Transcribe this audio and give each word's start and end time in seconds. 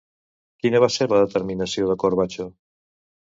Quina 0.63 0.79
va 0.83 0.89
ser 0.95 1.07
la 1.11 1.19
determinació 1.25 1.91
de 1.91 1.99
Corbacho? 2.05 2.49